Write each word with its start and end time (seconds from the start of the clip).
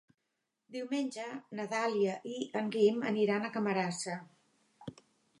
Diumenge 0.75 1.25
na 1.59 1.65
Dàlia 1.73 2.15
i 2.35 2.37
en 2.61 2.71
Guim 2.75 3.05
aniran 3.09 3.45
a 3.45 3.51
Camarasa. 3.59 4.15